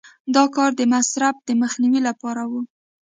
دا 0.35 0.43
کار 0.55 0.71
د 0.75 0.81
مصرف 0.93 1.35
د 1.47 1.49
مخنیوي 1.61 2.01
لپاره 2.07 2.43
و. 2.51 2.51